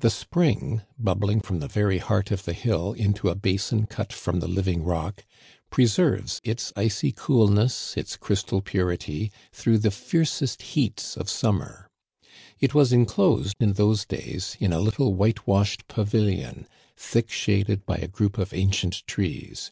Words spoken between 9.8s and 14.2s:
fiercest heats of summer. It was inclosed in those